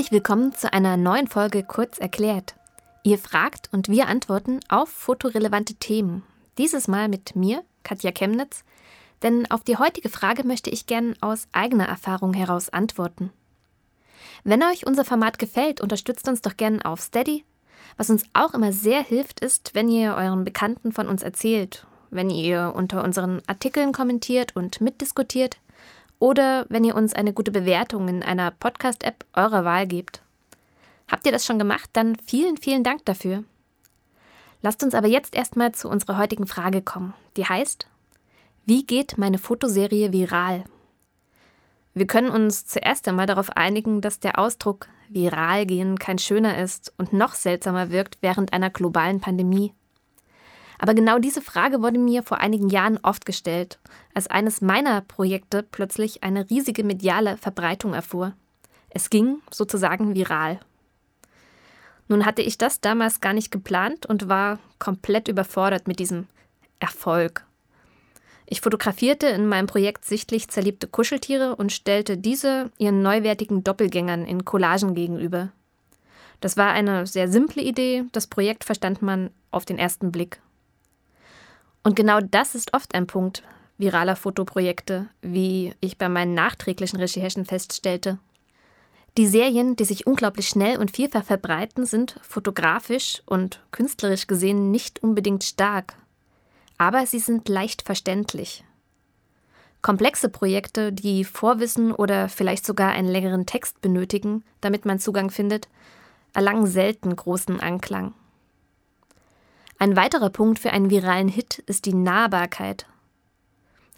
Herzlich 0.00 0.12
willkommen 0.12 0.54
zu 0.54 0.72
einer 0.72 0.96
neuen 0.96 1.26
Folge 1.26 1.62
Kurz 1.62 1.98
erklärt. 1.98 2.54
Ihr 3.02 3.18
fragt 3.18 3.68
und 3.70 3.90
wir 3.90 4.08
antworten 4.08 4.60
auf 4.70 4.88
fotorelevante 4.88 5.74
Themen. 5.74 6.22
Dieses 6.56 6.88
Mal 6.88 7.08
mit 7.08 7.36
mir, 7.36 7.62
Katja 7.82 8.10
Chemnitz, 8.10 8.64
denn 9.22 9.50
auf 9.50 9.62
die 9.62 9.76
heutige 9.76 10.08
Frage 10.08 10.46
möchte 10.46 10.70
ich 10.70 10.86
gern 10.86 11.16
aus 11.20 11.48
eigener 11.52 11.84
Erfahrung 11.84 12.32
heraus 12.32 12.70
antworten. 12.70 13.30
Wenn 14.42 14.62
euch 14.62 14.86
unser 14.86 15.04
Format 15.04 15.38
gefällt, 15.38 15.82
unterstützt 15.82 16.26
uns 16.28 16.40
doch 16.40 16.56
gern 16.56 16.80
auf 16.80 17.02
Steady. 17.02 17.44
Was 17.98 18.08
uns 18.08 18.24
auch 18.32 18.54
immer 18.54 18.72
sehr 18.72 19.02
hilft, 19.02 19.40
ist, 19.40 19.74
wenn 19.74 19.90
ihr 19.90 20.14
euren 20.14 20.44
Bekannten 20.44 20.92
von 20.92 21.08
uns 21.08 21.22
erzählt, 21.22 21.86
wenn 22.08 22.30
ihr 22.30 22.72
unter 22.74 23.04
unseren 23.04 23.42
Artikeln 23.46 23.92
kommentiert 23.92 24.56
und 24.56 24.80
mitdiskutiert 24.80 25.58
oder 26.20 26.66
wenn 26.68 26.84
ihr 26.84 26.94
uns 26.94 27.14
eine 27.14 27.32
gute 27.32 27.50
Bewertung 27.50 28.06
in 28.06 28.22
einer 28.22 28.52
Podcast-App 28.52 29.24
eurer 29.34 29.64
Wahl 29.64 29.88
gebt. 29.88 30.22
Habt 31.10 31.26
ihr 31.26 31.32
das 31.32 31.44
schon 31.44 31.58
gemacht? 31.58 31.90
Dann 31.94 32.14
vielen, 32.24 32.56
vielen 32.56 32.84
Dank 32.84 33.04
dafür. 33.06 33.42
Lasst 34.62 34.84
uns 34.84 34.94
aber 34.94 35.08
jetzt 35.08 35.34
erstmal 35.34 35.72
zu 35.72 35.88
unserer 35.88 36.18
heutigen 36.18 36.46
Frage 36.46 36.82
kommen. 36.82 37.14
Die 37.36 37.46
heißt, 37.46 37.88
wie 38.66 38.84
geht 38.84 39.18
meine 39.18 39.38
Fotoserie 39.38 40.12
viral? 40.12 40.64
Wir 41.94 42.06
können 42.06 42.30
uns 42.30 42.66
zuerst 42.66 43.08
einmal 43.08 43.26
darauf 43.26 43.56
einigen, 43.56 44.00
dass 44.00 44.20
der 44.20 44.38
Ausdruck 44.38 44.88
viral 45.08 45.66
gehen 45.66 45.98
kein 45.98 46.18
schöner 46.18 46.58
ist 46.58 46.92
und 46.98 47.12
noch 47.12 47.34
seltsamer 47.34 47.90
wirkt 47.90 48.18
während 48.20 48.52
einer 48.52 48.70
globalen 48.70 49.20
Pandemie. 49.20 49.74
Aber 50.82 50.94
genau 50.94 51.18
diese 51.18 51.42
Frage 51.42 51.82
wurde 51.82 51.98
mir 51.98 52.22
vor 52.22 52.38
einigen 52.38 52.70
Jahren 52.70 52.98
oft 53.02 53.26
gestellt, 53.26 53.78
als 54.14 54.28
eines 54.28 54.62
meiner 54.62 55.02
Projekte 55.02 55.62
plötzlich 55.62 56.22
eine 56.22 56.48
riesige 56.48 56.84
mediale 56.84 57.36
Verbreitung 57.36 57.92
erfuhr. 57.92 58.32
Es 58.88 59.10
ging 59.10 59.42
sozusagen 59.50 60.14
viral. 60.14 60.58
Nun 62.08 62.24
hatte 62.24 62.40
ich 62.40 62.56
das 62.56 62.80
damals 62.80 63.20
gar 63.20 63.34
nicht 63.34 63.50
geplant 63.50 64.06
und 64.06 64.30
war 64.30 64.58
komplett 64.78 65.28
überfordert 65.28 65.86
mit 65.86 65.98
diesem 65.98 66.28
Erfolg. 66.78 67.44
Ich 68.46 68.62
fotografierte 68.62 69.26
in 69.26 69.46
meinem 69.46 69.66
Projekt 69.66 70.06
sichtlich 70.06 70.48
zerliebte 70.48 70.88
Kuscheltiere 70.88 71.56
und 71.56 71.72
stellte 71.72 72.16
diese 72.16 72.70
ihren 72.78 73.02
neuwertigen 73.02 73.62
Doppelgängern 73.62 74.24
in 74.24 74.46
Collagen 74.46 74.94
gegenüber. 74.94 75.52
Das 76.40 76.56
war 76.56 76.70
eine 76.70 77.06
sehr 77.06 77.28
simple 77.28 77.62
Idee, 77.62 78.04
das 78.12 78.26
Projekt 78.26 78.64
verstand 78.64 79.02
man 79.02 79.28
auf 79.50 79.66
den 79.66 79.78
ersten 79.78 80.10
Blick. 80.10 80.40
Und 81.82 81.96
genau 81.96 82.20
das 82.20 82.54
ist 82.54 82.74
oft 82.74 82.94
ein 82.94 83.06
Punkt 83.06 83.42
viraler 83.80 84.14
Fotoprojekte, 84.14 85.08
wie 85.22 85.74
ich 85.80 85.96
bei 85.96 86.08
meinen 86.08 86.34
nachträglichen 86.34 86.98
Recherchen 87.00 87.46
feststellte. 87.46 88.18
Die 89.16 89.26
Serien, 89.26 89.74
die 89.74 89.84
sich 89.84 90.06
unglaublich 90.06 90.48
schnell 90.48 90.78
und 90.78 90.94
vielfach 90.94 91.24
verbreiten, 91.24 91.84
sind 91.84 92.20
fotografisch 92.22 93.22
und 93.26 93.60
künstlerisch 93.72 94.26
gesehen 94.26 94.70
nicht 94.70 95.02
unbedingt 95.02 95.42
stark, 95.42 95.94
aber 96.78 97.06
sie 97.06 97.18
sind 97.18 97.48
leicht 97.48 97.82
verständlich. 97.82 98.64
Komplexe 99.82 100.28
Projekte, 100.28 100.92
die 100.92 101.24
Vorwissen 101.24 101.92
oder 101.92 102.28
vielleicht 102.28 102.66
sogar 102.66 102.90
einen 102.90 103.08
längeren 103.08 103.46
Text 103.46 103.80
benötigen, 103.80 104.44
damit 104.60 104.84
man 104.84 104.98
Zugang 104.98 105.30
findet, 105.30 105.68
erlangen 106.34 106.66
selten 106.66 107.16
großen 107.16 107.60
Anklang. 107.60 108.14
Ein 109.80 109.96
weiterer 109.96 110.28
Punkt 110.28 110.58
für 110.58 110.72
einen 110.72 110.90
viralen 110.90 111.28
Hit 111.28 111.60
ist 111.60 111.86
die 111.86 111.94
Nahbarkeit. 111.94 112.84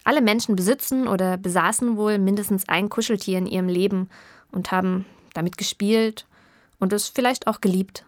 Alle 0.04 0.20
Menschen 0.20 0.54
besitzen 0.54 1.08
oder 1.08 1.36
besaßen 1.36 1.96
wohl 1.96 2.18
mindestens 2.18 2.68
ein 2.68 2.88
Kuscheltier 2.88 3.38
in 3.38 3.48
ihrem 3.48 3.66
Leben 3.66 4.08
und 4.52 4.70
haben 4.70 5.06
damit 5.34 5.58
gespielt 5.58 6.24
und 6.78 6.92
es 6.92 7.08
vielleicht 7.08 7.48
auch 7.48 7.60
geliebt. 7.60 8.04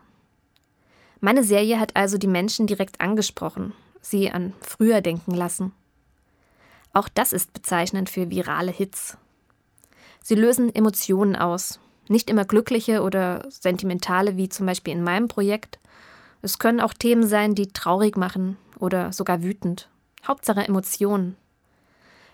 Meine 1.18 1.42
Serie 1.42 1.80
hat 1.80 1.96
also 1.96 2.16
die 2.16 2.28
Menschen 2.28 2.68
direkt 2.68 3.00
angesprochen, 3.00 3.72
sie 4.00 4.30
an 4.30 4.52
früher 4.60 5.00
denken 5.00 5.32
lassen. 5.32 5.72
Auch 6.92 7.08
das 7.08 7.32
ist 7.32 7.52
bezeichnend 7.52 8.08
für 8.08 8.30
virale 8.30 8.70
Hits. 8.70 9.18
Sie 10.22 10.36
lösen 10.36 10.72
Emotionen 10.72 11.34
aus, 11.34 11.80
nicht 12.06 12.30
immer 12.30 12.44
glückliche 12.44 13.02
oder 13.02 13.50
sentimentale 13.50 14.36
wie 14.36 14.48
zum 14.48 14.64
Beispiel 14.64 14.92
in 14.92 15.02
meinem 15.02 15.26
Projekt, 15.26 15.80
es 16.44 16.58
können 16.58 16.80
auch 16.80 16.92
Themen 16.92 17.26
sein, 17.26 17.54
die 17.54 17.68
traurig 17.68 18.16
machen 18.16 18.58
oder 18.78 19.12
sogar 19.12 19.42
wütend. 19.42 19.88
Hauptsache 20.26 20.66
Emotionen. 20.66 21.36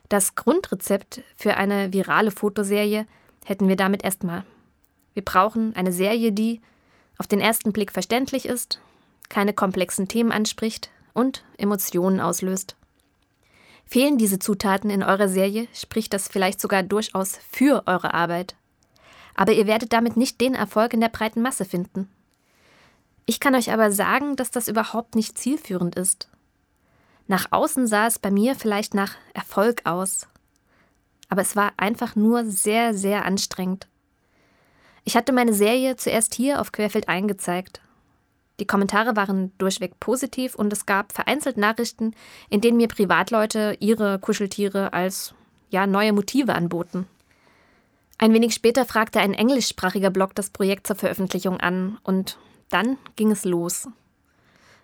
Das 0.08 0.34
Grundrezept 0.34 1.22
für 1.36 1.56
eine 1.56 1.92
virale 1.92 2.32
Fotoserie 2.32 3.06
hätten 3.44 3.68
wir 3.68 3.76
damit 3.76 4.02
erstmal. 4.02 4.44
Wir 5.14 5.24
brauchen 5.24 5.76
eine 5.76 5.92
Serie, 5.92 6.32
die 6.32 6.60
auf 7.18 7.28
den 7.28 7.40
ersten 7.40 7.72
Blick 7.72 7.92
verständlich 7.92 8.46
ist, 8.46 8.80
keine 9.28 9.52
komplexen 9.52 10.08
Themen 10.08 10.32
anspricht 10.32 10.90
und 11.14 11.44
Emotionen 11.56 12.18
auslöst. 12.18 12.76
Fehlen 13.86 14.18
diese 14.18 14.38
Zutaten 14.38 14.90
in 14.90 15.02
eurer 15.02 15.28
Serie, 15.28 15.68
spricht 15.72 16.12
das 16.12 16.28
vielleicht 16.28 16.60
sogar 16.60 16.82
durchaus 16.82 17.38
für 17.50 17.84
eure 17.86 18.14
Arbeit. 18.14 18.56
Aber 19.34 19.52
ihr 19.52 19.66
werdet 19.66 19.92
damit 19.92 20.16
nicht 20.16 20.40
den 20.40 20.54
Erfolg 20.54 20.94
in 20.94 21.00
der 21.00 21.08
breiten 21.08 21.42
Masse 21.42 21.64
finden. 21.64 22.08
Ich 23.30 23.38
kann 23.38 23.54
euch 23.54 23.72
aber 23.72 23.92
sagen, 23.92 24.34
dass 24.34 24.50
das 24.50 24.66
überhaupt 24.66 25.14
nicht 25.14 25.38
zielführend 25.38 25.94
ist. 25.94 26.28
Nach 27.28 27.52
außen 27.52 27.86
sah 27.86 28.08
es 28.08 28.18
bei 28.18 28.28
mir 28.28 28.56
vielleicht 28.56 28.92
nach 28.92 29.14
Erfolg 29.34 29.82
aus, 29.84 30.26
aber 31.28 31.40
es 31.40 31.54
war 31.54 31.72
einfach 31.76 32.16
nur 32.16 32.44
sehr, 32.44 32.92
sehr 32.92 33.24
anstrengend. 33.24 33.86
Ich 35.04 35.14
hatte 35.14 35.32
meine 35.32 35.52
Serie 35.52 35.94
zuerst 35.94 36.34
hier 36.34 36.60
auf 36.60 36.72
Querfeld 36.72 37.08
eingezeigt. 37.08 37.80
Die 38.58 38.66
Kommentare 38.66 39.14
waren 39.14 39.56
durchweg 39.58 40.00
positiv 40.00 40.56
und 40.56 40.72
es 40.72 40.84
gab 40.84 41.12
vereinzelt 41.12 41.56
Nachrichten, 41.56 42.16
in 42.48 42.60
denen 42.60 42.78
mir 42.78 42.88
Privatleute 42.88 43.76
ihre 43.78 44.18
Kuscheltiere 44.18 44.92
als 44.92 45.34
ja 45.68 45.86
neue 45.86 46.12
Motive 46.12 46.56
anboten. 46.56 47.06
Ein 48.18 48.34
wenig 48.34 48.54
später 48.54 48.84
fragte 48.84 49.20
ein 49.20 49.34
englischsprachiger 49.34 50.10
Blog 50.10 50.34
das 50.34 50.50
Projekt 50.50 50.88
zur 50.88 50.96
Veröffentlichung 50.96 51.60
an 51.60 51.98
und 52.02 52.36
dann 52.70 52.96
ging 53.16 53.30
es 53.30 53.44
los. 53.44 53.88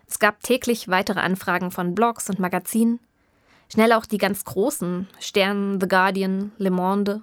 Es 0.07 0.19
gab 0.19 0.41
täglich 0.41 0.87
weitere 0.87 1.19
Anfragen 1.19 1.71
von 1.71 1.95
Blogs 1.95 2.29
und 2.29 2.39
Magazinen, 2.39 2.99
schnell 3.71 3.91
auch 3.91 4.05
die 4.05 4.17
ganz 4.17 4.45
großen 4.45 5.07
Stern, 5.19 5.79
The 5.81 5.87
Guardian, 5.87 6.51
Le 6.57 6.71
Monde. 6.71 7.21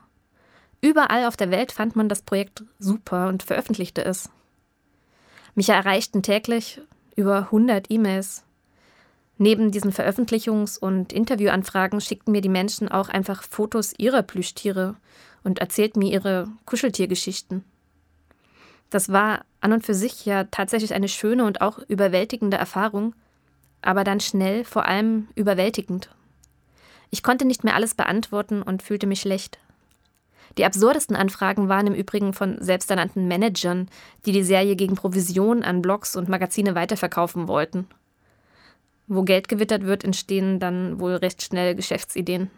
Überall 0.81 1.27
auf 1.27 1.37
der 1.37 1.51
Welt 1.51 1.73
fand 1.73 1.97
man 1.97 2.09
das 2.09 2.23
Projekt 2.23 2.65
super 2.79 3.29
und 3.29 3.43
veröffentlichte 3.43 4.05
es. 4.05 4.29
Mich 5.55 5.69
erreichten 5.71 6.23
täglich 6.23 6.81
über 7.17 7.45
100 7.45 7.91
E-Mails. 7.91 8.45
Neben 9.39 9.71
diesen 9.71 9.93
Veröffentlichungs- 9.93 10.79
und 10.79 11.13
Interviewanfragen 11.13 12.01
schickten 12.01 12.33
mir 12.33 12.41
die 12.41 12.49
Menschen 12.49 12.89
auch 12.89 13.09
einfach 13.09 13.43
Fotos 13.43 13.95
ihrer 13.97 14.23
Plüschtiere 14.23 14.97
und 15.43 15.59
erzählten 15.59 16.01
mir 16.01 16.13
ihre 16.13 16.49
Kuscheltiergeschichten. 16.67 17.65
Das 18.95 19.09
war 19.09 19.45
an 19.61 19.73
und 19.73 19.85
für 19.85 19.93
sich 19.93 20.25
ja 20.25 20.45
tatsächlich 20.45 20.95
eine 20.95 21.09
schöne 21.09 21.47
und 21.47 21.61
auch 21.63 21.81
überwältigende 21.89 22.57
Erfahrung, 22.57 23.13
aber 23.83 24.05
dann 24.05 24.21
schnell 24.21 24.63
vor 24.63 24.87
allem 24.87 25.27
überwältigend. 25.35 26.11
Ich 27.11 27.25
konnte 27.25 27.45
nicht 27.45 27.65
mehr 27.65 27.75
alles 27.75 27.97
beantworten 27.97 28.63
und 28.63 28.85
fühlte 28.85 29.09
mich 29.09 29.21
schlecht. 29.21 29.59
Die 30.59 30.65
absurdesten 30.65 31.17
Anfragen 31.17 31.69
waren 31.69 31.89
im 31.89 31.95
Übrigen 31.95 32.35
von 32.35 32.63
selbsternannten 32.63 33.27
Managern, 33.27 33.89
die 34.27 34.33
die 34.33 34.45
Serie 34.45 34.77
gegen 34.77 34.95
Provision 34.95 35.65
an 35.65 35.83
Blogs 35.83 36.15
und 36.15 36.29
Magazine 36.29 36.77
weiterverkaufen 36.77 37.49
wollten. 37.49 37.89
Wo 39.09 39.25
Geld 39.25 39.49
gewittert 39.49 39.83
wird, 39.83 40.05
entstehen 40.05 40.61
dann 40.61 41.01
wohl 41.01 41.15
recht 41.17 41.43
schnell 41.43 41.75
Geschäftsideen. 41.75 42.49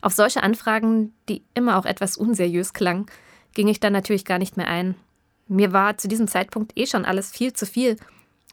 Auf 0.00 0.14
solche 0.14 0.42
Anfragen, 0.42 1.12
die 1.28 1.42
immer 1.52 1.78
auch 1.78 1.84
etwas 1.84 2.16
unseriös 2.16 2.72
klangen, 2.72 3.04
ging 3.54 3.68
ich 3.68 3.80
dann 3.80 3.92
natürlich 3.92 4.24
gar 4.24 4.38
nicht 4.38 4.56
mehr 4.56 4.68
ein. 4.68 4.96
Mir 5.46 5.72
war 5.72 5.96
zu 5.98 6.08
diesem 6.08 6.28
Zeitpunkt 6.28 6.72
eh 6.76 6.86
schon 6.86 7.04
alles 7.04 7.30
viel 7.30 7.52
zu 7.52 7.66
viel 7.66 7.96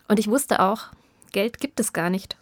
und 0.08 0.20
ich 0.20 0.28
wusste 0.28 0.60
auch, 0.60 0.88
Geld 1.32 1.60
gibt 1.60 1.80
es 1.80 1.94
gar 1.94 2.10
nicht. 2.10 2.38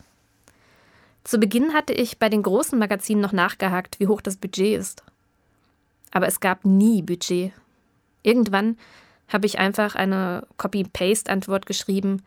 Zu 1.23 1.37
Beginn 1.37 1.73
hatte 1.73 1.93
ich 1.93 2.17
bei 2.17 2.29
den 2.29 2.43
großen 2.43 2.79
Magazinen 2.79 3.21
noch 3.21 3.33
nachgehakt, 3.33 3.99
wie 3.99 4.07
hoch 4.07 4.21
das 4.21 4.37
Budget 4.37 4.79
ist. 4.79 5.03
Aber 6.11 6.27
es 6.27 6.39
gab 6.39 6.65
nie 6.65 7.01
Budget. 7.03 7.51
Irgendwann 8.23 8.77
habe 9.27 9.45
ich 9.45 9.59
einfach 9.59 9.95
eine 9.95 10.47
Copy-Paste-Antwort 10.57 11.65
geschrieben, 11.67 12.23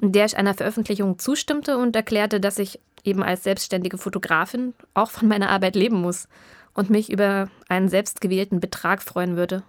in 0.00 0.12
der 0.12 0.26
ich 0.26 0.36
einer 0.36 0.54
Veröffentlichung 0.54 1.18
zustimmte 1.18 1.78
und 1.78 1.96
erklärte, 1.96 2.40
dass 2.40 2.58
ich 2.58 2.78
eben 3.04 3.22
als 3.22 3.44
selbstständige 3.44 3.96
Fotografin 3.96 4.74
auch 4.94 5.10
von 5.10 5.28
meiner 5.28 5.48
Arbeit 5.48 5.74
leben 5.74 6.00
muss 6.00 6.28
und 6.74 6.90
mich 6.90 7.10
über 7.10 7.48
einen 7.68 7.88
selbstgewählten 7.88 8.60
Betrag 8.60 9.02
freuen 9.02 9.36
würde. 9.36 9.62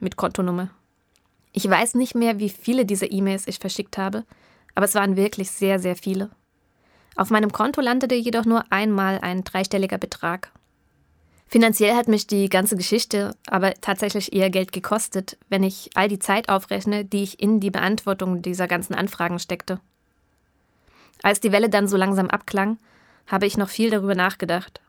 Mit 0.00 0.16
Kontonummer. 0.16 0.70
Ich 1.52 1.68
weiß 1.68 1.94
nicht 1.94 2.14
mehr, 2.14 2.38
wie 2.38 2.50
viele 2.50 2.86
dieser 2.86 3.10
E-Mails 3.10 3.48
ich 3.48 3.58
verschickt 3.58 3.98
habe, 3.98 4.24
aber 4.74 4.86
es 4.86 4.94
waren 4.94 5.16
wirklich 5.16 5.50
sehr, 5.50 5.78
sehr 5.78 5.96
viele. 5.96 6.30
Auf 7.16 7.30
meinem 7.30 7.50
Konto 7.50 7.80
landete 7.80 8.14
jedoch 8.14 8.44
nur 8.44 8.64
einmal 8.70 9.18
ein 9.20 9.42
dreistelliger 9.42 9.98
Betrag. 9.98 10.52
Finanziell 11.48 11.96
hat 11.96 12.08
mich 12.08 12.26
die 12.26 12.48
ganze 12.48 12.76
Geschichte 12.76 13.34
aber 13.46 13.74
tatsächlich 13.74 14.34
eher 14.34 14.50
Geld 14.50 14.70
gekostet, 14.70 15.38
wenn 15.48 15.62
ich 15.62 15.90
all 15.94 16.06
die 16.06 16.18
Zeit 16.18 16.50
aufrechne, 16.50 17.04
die 17.04 17.22
ich 17.22 17.40
in 17.40 17.58
die 17.58 17.70
Beantwortung 17.70 18.42
dieser 18.42 18.68
ganzen 18.68 18.94
Anfragen 18.94 19.38
steckte. 19.38 19.80
Als 21.22 21.40
die 21.40 21.50
Welle 21.50 21.70
dann 21.70 21.88
so 21.88 21.96
langsam 21.96 22.28
abklang, 22.28 22.78
habe 23.26 23.46
ich 23.46 23.56
noch 23.56 23.68
viel 23.68 23.90
darüber 23.90 24.14
nachgedacht. 24.14 24.80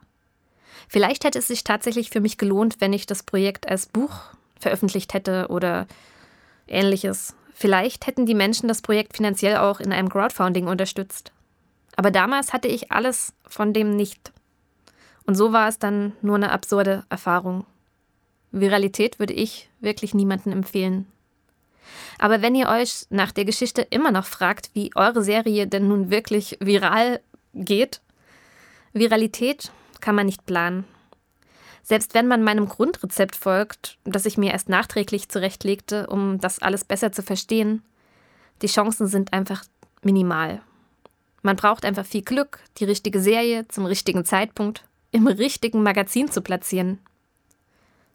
Vielleicht 0.88 1.24
hätte 1.24 1.40
es 1.40 1.48
sich 1.48 1.64
tatsächlich 1.64 2.10
für 2.10 2.22
mich 2.22 2.38
gelohnt, 2.38 2.80
wenn 2.80 2.94
ich 2.94 3.06
das 3.06 3.24
Projekt 3.24 3.68
als 3.68 3.86
Buch 3.86 4.22
veröffentlicht 4.60 5.14
hätte 5.14 5.48
oder 5.50 5.88
ähnliches. 6.68 7.36
Vielleicht 7.54 8.08
hätten 8.08 8.26
die 8.26 8.36
Menschen 8.36 8.68
das 8.68 8.81
Projekt 8.81 9.18
finanziell 9.18 9.58
auch 9.58 9.80
in 9.80 9.92
einem 9.92 10.10
Crowdfunding 10.10 10.68
unterstützt. 10.68 11.31
Aber 11.96 12.12
damals 12.12 12.54
hatte 12.54 12.68
ich 12.68 12.92
alles 12.92 13.34
von 13.46 13.74
dem 13.74 13.96
nicht. 13.96 14.31
Und 15.26 15.36
so 15.36 15.52
war 15.52 15.68
es 15.68 15.80
dann 15.80 16.14
nur 16.22 16.36
eine 16.36 16.52
absurde 16.52 17.04
Erfahrung. 17.10 17.66
Viralität 18.52 19.20
würde 19.20 19.34
ich 19.34 19.70
wirklich 19.80 20.14
niemandem 20.14 20.54
empfehlen. 20.54 21.06
Aber 22.18 22.42
wenn 22.42 22.56
ihr 22.56 22.70
euch 22.70 23.06
nach 23.10 23.31
der 23.31 23.46
Geschichte 23.46 23.81
immer 23.81 24.12
noch 24.12 24.26
fragt, 24.26 24.72
wie 24.74 24.92
eure 24.96 25.24
Serie 25.24 25.68
denn 25.68 25.88
nun 25.88 26.10
wirklich 26.10 26.58
viral 26.60 27.20
geht, 27.54 28.02
Viralität 28.94 29.72
kann 30.01 30.16
man 30.16 30.25
nicht 30.25 30.46
planen. 30.46 30.86
Selbst 31.84 32.13
wenn 32.13 32.28
man 32.28 32.44
meinem 32.44 32.68
Grundrezept 32.68 33.36
folgt, 33.36 33.98
das 34.04 34.25
ich 34.25 34.38
mir 34.38 34.51
erst 34.51 34.69
nachträglich 34.69 35.30
zurechtlegte, 35.30 36.07
um 36.07 36.40
das 36.40 36.60
alles 36.60 36.84
besser 36.84 37.12
zu 37.12 37.24
verstehen, 37.24 37.84
die 38.62 38.68
Chancen 38.68 39.07
sind 39.07 39.34
einfach 39.34 39.63
minimal. 40.04 40.62
Man 41.42 41.56
braucht 41.56 41.86
einfach 41.86 42.06
viel 42.06 42.22
Glück, 42.22 42.60
die 42.78 42.86
richtige 42.86 43.19
Serie 43.22 43.68
zum 43.69 43.86
richtigen 43.86 44.25
Zeitpunkt 44.25 44.84
im 45.12 45.28
richtigen 45.28 45.81
Magazin 45.81 46.30
zu 46.30 46.42
platzieren. 46.42 47.00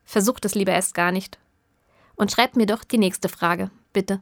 Versucht 0.04 0.44
es 0.44 0.54
lieber 0.54 0.72
erst 0.72 0.94
gar 0.94 1.12
nicht. 1.12 1.38
Und 2.16 2.30
schreibt 2.30 2.56
mir 2.56 2.66
doch 2.66 2.84
die 2.84 2.98
nächste 2.98 3.28
Frage, 3.28 3.70
bitte. 3.92 4.20